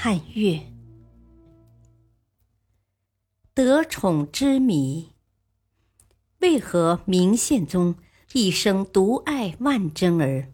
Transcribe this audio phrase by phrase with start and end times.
[0.00, 0.60] 汉月。
[3.52, 5.08] 得宠之谜。
[6.38, 7.96] 为何明宪宗
[8.32, 10.52] 一生独爱万贞儿？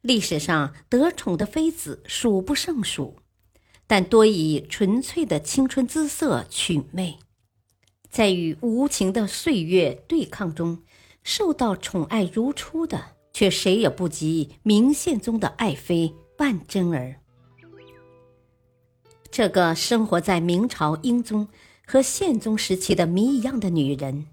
[0.00, 3.16] 历史上得宠的妃子数不胜数，
[3.88, 7.18] 但多以纯粹的青春姿色取媚，
[8.10, 10.80] 在与无情的岁月对抗中，
[11.24, 17.14] 受到宠爱如初的，却谁也不及明宪宗的爱妃万贞儿。
[19.30, 21.48] 这个生活在明朝英宗。
[21.84, 24.28] 和宪宗时期的谜一样的女人，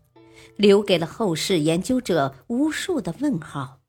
[0.56, 3.80] 留给了后世研究者无数的问号。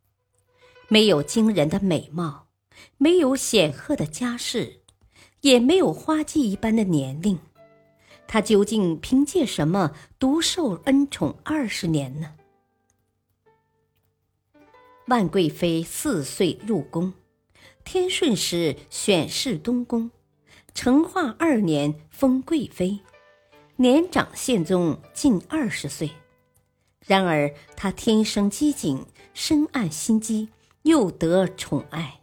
[0.88, 2.48] 没有惊人的美貌，
[2.96, 4.80] 没有显赫的家世，
[5.42, 7.38] 也没有花季一般的年龄，
[8.26, 12.32] 她究竟凭借什么独受恩宠二十年呢？
[15.06, 17.12] 万贵妃四岁入宫，
[17.92, 20.12] 天顺时选侍东宫，
[20.74, 23.00] 成化二年封贵妃。
[23.74, 26.08] 年长宪宗近二十岁，
[27.04, 30.50] 然而他天生机警，深谙心机，
[30.82, 32.20] 又得宠爱。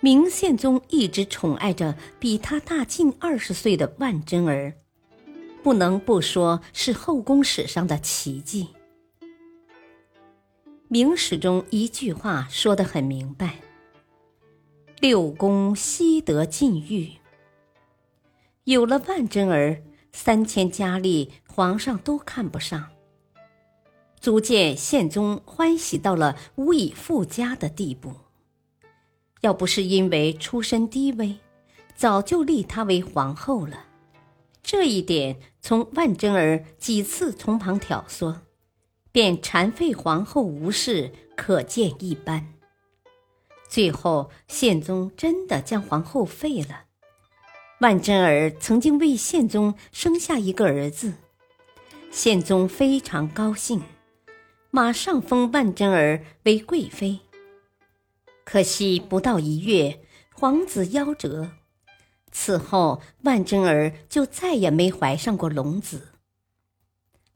[0.00, 4.74] 明宪宗一直宠爱着比他大近二十岁的万贞儿，
[5.62, 8.70] 不能不说是后宫史上的奇迹。
[10.88, 13.60] 明史中一句话说得很明白
[15.00, 17.10] ：“六宫悉得禁欲。”
[18.64, 19.82] 有了万贞儿。
[20.12, 22.88] 三千佳丽，皇上都看不上，
[24.18, 28.12] 足见宪宗欢喜到了无以复加的地步。
[29.42, 31.38] 要不是因为出身低微，
[31.94, 33.84] 早就立她为皇后了。
[34.64, 38.38] 这一点从万贞儿几次从旁挑唆，
[39.12, 42.52] 便残废皇后无事，可见一斑。
[43.70, 46.86] 最后，宪宗真的将皇后废了。
[47.78, 51.14] 万贞儿曾经为宪宗生下一个儿子，
[52.10, 53.80] 宪宗非常高兴，
[54.72, 57.20] 马上封万贞儿为贵妃。
[58.44, 60.00] 可惜不到一月，
[60.34, 61.52] 皇子夭折，
[62.32, 66.08] 此后万贞儿就再也没怀上过龙子。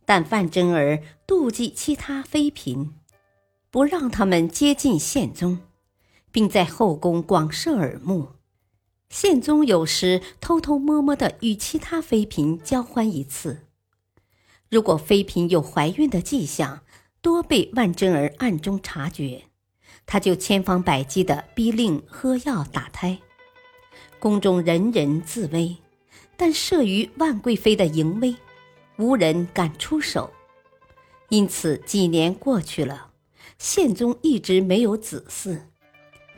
[0.05, 2.95] 但万贞儿妒忌其他妃嫔，
[3.71, 5.61] 不让他们接近宪宗，
[6.35, 8.31] 并在后宫广设耳目。
[9.09, 13.69] 宪宗有时偷偷摸摸的与其他妃嫔交欢一次，
[14.69, 16.83] 如果妃嫔有怀孕的迹象，
[17.23, 19.45] 多被万贞儿暗中察觉，
[20.07, 23.21] 他就千方百计的逼令喝药打胎。
[24.19, 25.77] 宫中人人自危，
[26.37, 28.35] 但慑于万贵妃的淫威，
[28.97, 30.33] 无人敢出手。
[31.29, 33.13] 因此几年过去了，
[33.57, 35.61] 宪宗一直没有子嗣。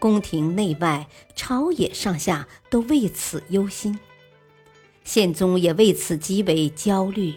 [0.06, 3.99] 宫廷内外、朝野上下都为此忧心，
[5.03, 7.34] 宪宗也为此极为焦虑。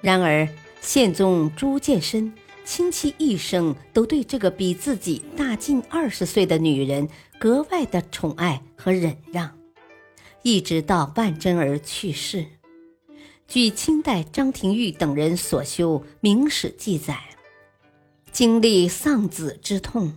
[0.00, 0.48] 然而，
[0.80, 2.32] 宪宗朱见深
[2.64, 9.58] 倾其一生都对这个比自己大近二十岁的女人格外的宠爱和忍让，
[10.42, 12.46] 一直到万贞儿去世。
[13.48, 17.18] 据清代张廷玉等人所修《明史》记载，
[18.30, 20.14] 经历丧子之痛。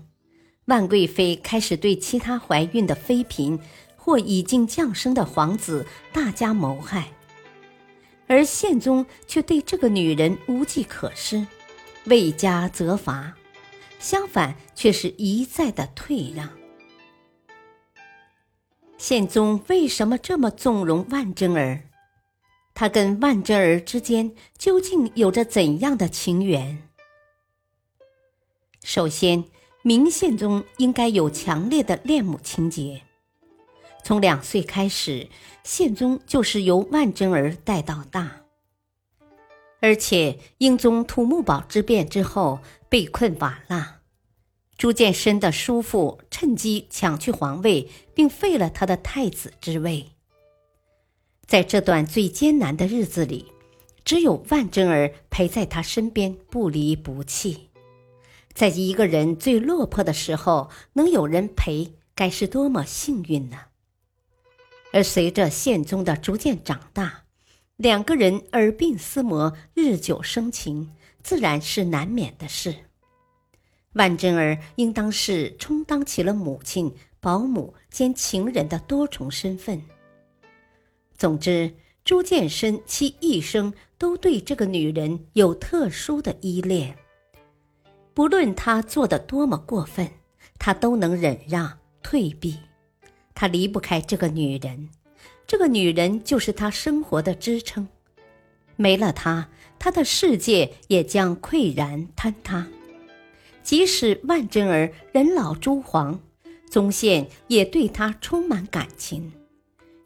[0.70, 3.60] 万贵妃开始对其他怀孕的妃嫔
[3.98, 7.12] 或已经降生的皇子大加谋害，
[8.28, 11.46] 而宪宗却对这个女人无计可施，
[12.06, 13.36] 未加责罚，
[13.98, 16.48] 相反却是一再的退让。
[19.00, 21.82] 宪宗为什么这么纵容万贞儿？
[22.76, 26.88] 他跟万贞儿之间究竟有着怎样的情缘？
[28.84, 29.44] 首先。
[29.90, 33.02] 明宪宗应该有强烈的恋母情节，
[34.04, 35.30] 从两岁开始，
[35.64, 38.42] 宪宗就是由万贞儿带到大。
[39.82, 44.02] 而且英宗土木堡之变之后被困瓦剌，
[44.78, 50.12] 朱见深的叔父趁机抢去皇位，并废了他的太子之位。
[51.48, 53.48] 在这段最艰难的日子里，
[54.06, 57.69] 只有万贞儿陪在他身边，不离不弃。
[58.60, 63.58] 在一个人最落魄的时候，能有人陪，该是多么幸运呢？
[64.92, 67.24] 而随着宪宗的逐渐长大，
[67.78, 70.92] 两个人耳鬓厮磨，日久生情，
[71.24, 72.76] 自然是难免的事。
[73.94, 79.82] 万贞儿应当是充当起了母亲、保姆兼情人的多重身份。
[81.18, 81.74] 总之，
[82.04, 86.98] 朱见深其一生都对这个女人有特殊的依恋。
[88.20, 90.12] 不论他做的多么过分，
[90.58, 92.58] 他都能忍让退避。
[93.34, 94.90] 他离不开这个女人，
[95.48, 97.88] 这个女人就是他生活的支撑。
[98.76, 99.48] 没了她，
[99.80, 102.68] 他的世界也将溃然坍塌。
[103.64, 106.20] 即使万贞儿人老珠黄，
[106.70, 109.32] 宗宪也对她充满感情。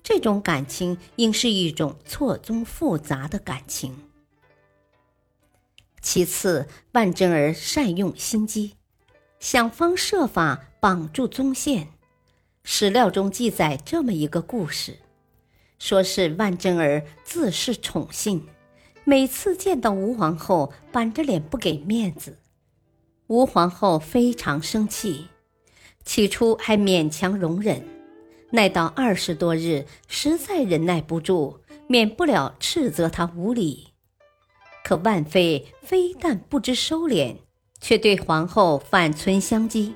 [0.03, 3.97] 这种感情应是一种错综复杂的感情。
[6.03, 8.73] 其次，万贞儿善用心机，
[9.39, 11.87] 想方设法绑住宗宪。
[12.65, 14.99] 史料中记载这么一个故事，
[15.79, 18.45] 说是万贞儿自恃宠幸，
[19.05, 22.37] 每次见到吴皇后，板着脸不给面子。
[23.27, 25.29] 吴皇后非常生气，
[26.03, 27.81] 起初还勉强容忍，
[28.51, 33.92] 耐到二十多日，实在忍耐不住，免不了斥责她无礼。
[34.83, 37.37] 可万妃非但不知收敛，
[37.79, 39.93] 却对皇后反唇相讥，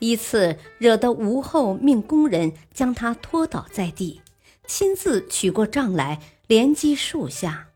[0.00, 4.20] 一次惹得吴后命宫人将她拖倒在地，
[4.66, 7.68] 亲自取过杖来连击数下。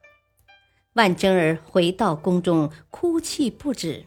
[0.95, 4.07] 万贞儿回到宫中，哭泣不止。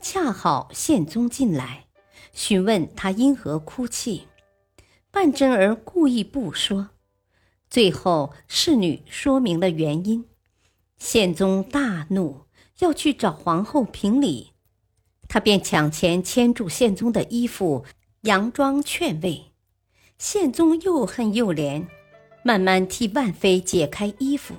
[0.00, 1.86] 恰好宪宗进来，
[2.32, 4.28] 询问他因何哭泣。
[5.12, 6.90] 万贞儿故意不说，
[7.70, 10.26] 最后侍女说明了原因。
[11.04, 12.46] 宪宗大怒，
[12.78, 14.52] 要去找皇后评理，
[15.28, 17.84] 他便抢前牵住宪宗的衣服，
[18.22, 19.52] 佯装劝慰。
[20.16, 21.84] 宪宗又恨又怜，
[22.42, 24.54] 慢慢替万妃解开衣服。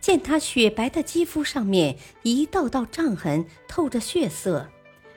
[0.00, 4.68] 见她雪白的肌肤上面一道道杖痕透着血色，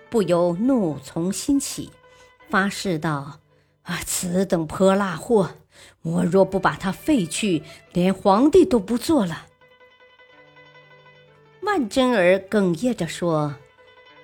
[0.09, 1.91] 不由怒从心起，
[2.49, 3.41] 发誓道
[3.83, 5.51] ：“啊，此等泼辣货，
[6.01, 7.61] 我若不把他废去，
[7.93, 9.45] 连皇帝都不做了。”
[11.77, 13.53] 万贞儿哽咽着说：“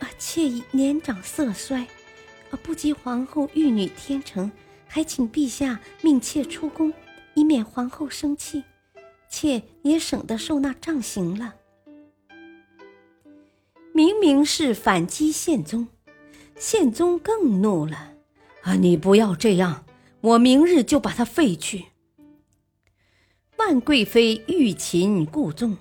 [0.02, 1.82] 啊，妾已年长色衰，
[2.50, 4.52] 啊，不及皇后玉女天成，
[4.88, 6.92] 还请陛下命妾出宫，
[7.36, 8.64] 以免皇后生气。”
[9.30, 11.54] 妾也省得受那杖刑了。
[13.94, 15.88] 明明是反击宪宗，
[16.58, 18.14] 宪宗更怒了。
[18.64, 19.86] 啊，你不要这样，
[20.22, 21.86] 我明日就把他废去。
[23.58, 25.78] 万贵妃欲擒故纵，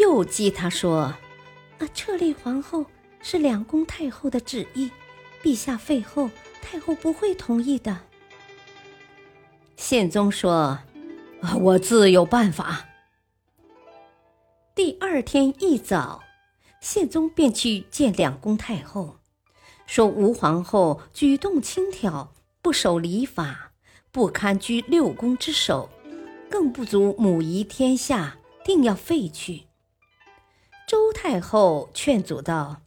[0.00, 1.14] 又激他说
[1.78, 2.86] ：“啊，撤立皇后
[3.20, 4.90] 是两宫太后的旨意，
[5.42, 6.30] 陛下废后，
[6.62, 8.00] 太后不会同意的。”
[9.76, 10.78] 宪宗说。
[11.58, 12.84] 我自有办法。
[14.74, 16.22] 第二天一早，
[16.82, 19.16] 宪宗便去见两宫太后，
[19.86, 22.28] 说吴皇后举动轻佻，
[22.60, 23.72] 不守礼法，
[24.12, 25.88] 不堪居六宫之首，
[26.50, 29.62] 更不足母仪天下，定要废去。
[30.90, 32.82] 周太后劝阻道：“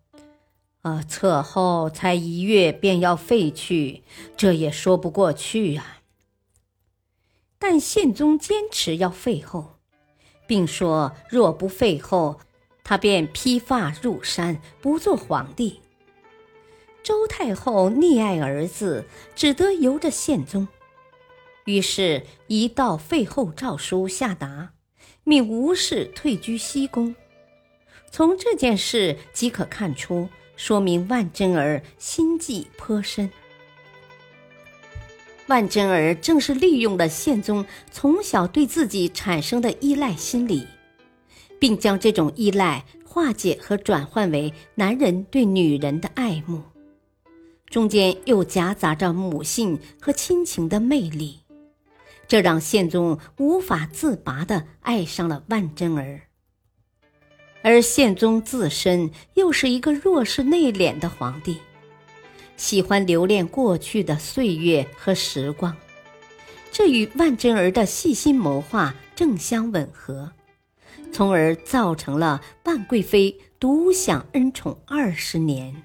[0.84, 4.04] 啊，侧后才一月便要废去，
[4.36, 6.00] 这也说不过去啊。”
[7.58, 9.78] 但宪宗坚持要废后，
[10.46, 12.42] 并说若不废后，
[12.84, 15.80] 他便披发入山，不做皇帝。
[17.04, 20.68] 周太后溺爱儿子，只得由着宪宗。
[21.64, 24.74] 于是，一道废后诏书下达，
[25.24, 27.16] 命吴氏退居西宫。
[28.14, 33.28] 从这件事即可看出，说明万贞儿心计颇深。
[35.48, 40.68] 万贞儿正是利用了宪宗从小对自己产生的依赖心理，
[41.60, 46.62] 并将这种依赖化解和转换为男人对女人的爱慕，
[47.66, 51.40] 中间又夹杂着母性和亲情的魅力，
[52.28, 56.22] 这让宪宗无法自拔地爱上了万贞儿。
[57.64, 61.58] 而宪宗自身又是一个弱势内敛的皇帝。
[62.56, 65.76] 喜欢留恋过去的岁月和时光，
[66.72, 70.32] 这与万贞儿的细心谋划正相吻合，
[71.12, 75.84] 从而造成了万贵妃独享恩宠二十年。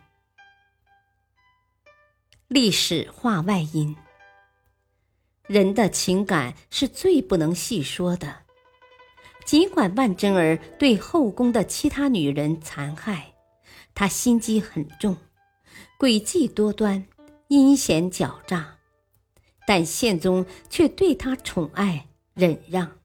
[2.48, 3.96] 历史话外音：
[5.46, 8.42] 人的情感是最不能细说的，
[9.48, 13.32] 尽管万贞儿对后宫的其他女人残害，
[13.94, 15.16] 她心机很重。
[15.98, 17.02] 诡计多端，
[17.46, 18.76] 阴险狡诈，
[19.66, 22.98] 但宪宗却对她宠爱忍让。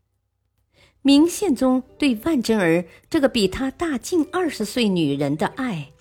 [1.02, 5.94] 明宪宗对万贞儿这个比他大近二十岁女人的爱，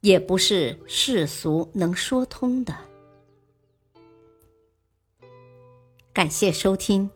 [0.00, 2.74] 也不是世俗能说通的。
[6.14, 7.10] 感谢收听，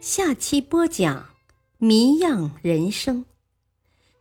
[0.00, 1.16] 下期播讲
[1.78, 3.24] 《谜样人生》。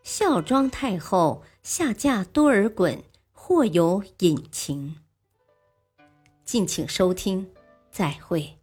[0.03, 4.97] 孝庄太后下嫁多尔衮，或有隐情。
[6.43, 7.49] 敬请收听，
[7.91, 8.57] 再会。